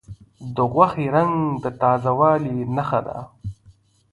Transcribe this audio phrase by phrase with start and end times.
[0.55, 3.17] د غوښې رنګ د تازه والي نښه ده.